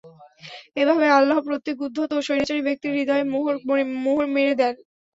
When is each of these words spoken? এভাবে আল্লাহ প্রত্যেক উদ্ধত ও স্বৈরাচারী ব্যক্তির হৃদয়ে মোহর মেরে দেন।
এভাবে 0.75 1.05
আল্লাহ 1.17 1.37
প্রত্যেক 1.47 1.77
উদ্ধত 1.85 2.09
ও 2.13 2.25
স্বৈরাচারী 2.27 2.61
ব্যক্তির 2.67 2.95
হৃদয়ে 2.97 3.25
মোহর 4.03 4.25
মেরে 4.35 4.53
দেন। 4.61 4.75